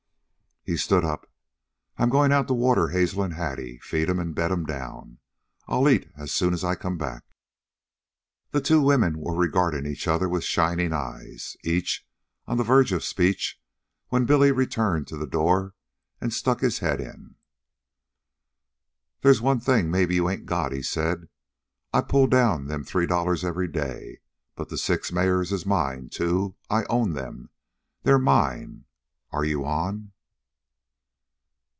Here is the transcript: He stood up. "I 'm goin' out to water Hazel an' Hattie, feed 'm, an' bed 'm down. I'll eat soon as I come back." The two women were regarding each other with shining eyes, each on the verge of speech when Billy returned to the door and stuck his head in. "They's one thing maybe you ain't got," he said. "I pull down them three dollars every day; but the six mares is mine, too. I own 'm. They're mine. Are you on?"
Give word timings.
He 0.63 0.77
stood 0.77 1.03
up. 1.03 1.27
"I 1.97 2.03
'm 2.03 2.11
goin' 2.11 2.31
out 2.31 2.47
to 2.47 2.53
water 2.53 2.89
Hazel 2.89 3.23
an' 3.23 3.31
Hattie, 3.31 3.79
feed 3.79 4.07
'm, 4.11 4.19
an' 4.19 4.33
bed 4.33 4.51
'm 4.51 4.63
down. 4.63 5.17
I'll 5.67 5.89
eat 5.89 6.07
soon 6.27 6.53
as 6.53 6.63
I 6.63 6.75
come 6.75 6.99
back." 6.99 7.23
The 8.51 8.61
two 8.61 8.79
women 8.79 9.17
were 9.17 9.33
regarding 9.33 9.87
each 9.87 10.07
other 10.07 10.29
with 10.29 10.43
shining 10.43 10.93
eyes, 10.93 11.57
each 11.63 12.07
on 12.45 12.57
the 12.57 12.63
verge 12.63 12.91
of 12.91 13.03
speech 13.03 13.59
when 14.09 14.27
Billy 14.27 14.51
returned 14.51 15.07
to 15.07 15.17
the 15.17 15.25
door 15.25 15.73
and 16.21 16.31
stuck 16.31 16.59
his 16.59 16.77
head 16.77 17.01
in. 17.01 17.37
"They's 19.23 19.41
one 19.41 19.61
thing 19.61 19.89
maybe 19.89 20.13
you 20.13 20.29
ain't 20.29 20.45
got," 20.45 20.73
he 20.73 20.83
said. 20.83 21.27
"I 21.91 22.01
pull 22.01 22.27
down 22.27 22.67
them 22.67 22.83
three 22.83 23.07
dollars 23.07 23.43
every 23.43 23.67
day; 23.67 24.19
but 24.53 24.69
the 24.69 24.77
six 24.77 25.11
mares 25.11 25.51
is 25.51 25.65
mine, 25.65 26.09
too. 26.09 26.53
I 26.69 26.83
own 26.83 27.17
'm. 27.17 27.49
They're 28.03 28.19
mine. 28.19 28.85
Are 29.31 29.43
you 29.43 29.65
on?" 29.65 30.11